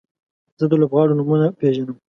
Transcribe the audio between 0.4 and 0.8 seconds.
زه د